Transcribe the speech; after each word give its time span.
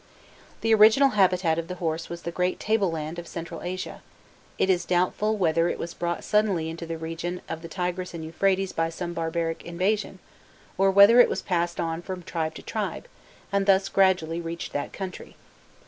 The 0.61 0.73
original 0.73 1.09
habitat 1.09 1.59
of 1.59 1.67
the 1.67 1.75
horse 1.75 2.09
was 2.09 2.23
the 2.23 2.31
great 2.31 2.59
table 2.59 2.89
lands 2.89 3.19
of 3.19 3.27
Central 3.27 3.61
Asia: 3.61 4.01
it 4.57 4.67
is 4.67 4.83
doubtful 4.83 5.37
whether 5.37 5.69
it 5.69 5.77
was 5.77 5.93
brought 5.93 6.23
suddenly 6.23 6.71
into 6.71 6.87
the 6.87 6.97
region 6.97 7.39
of 7.47 7.61
the 7.61 7.67
Tigrus 7.69 8.15
and 8.15 8.25
Euphrates 8.25 8.73
by 8.73 8.89
some 8.89 9.13
barbaric 9.13 9.63
invasion, 9.63 10.17
or 10.75 10.89
whether 10.89 11.19
it 11.19 11.29
was 11.29 11.43
passed 11.43 11.79
on 11.79 12.01
from 12.01 12.23
tribe 12.23 12.55
to 12.55 12.63
tribe, 12.63 13.07
and 13.51 13.67
thus 13.67 13.89
gradually 13.89 14.41
reached 14.41 14.73
that 14.73 14.91
country. 14.91 15.35